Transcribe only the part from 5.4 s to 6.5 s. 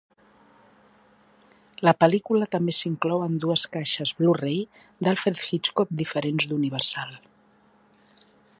Hitchcock diferents